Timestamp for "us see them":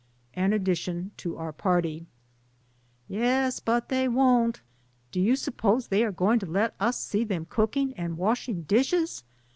6.79-7.45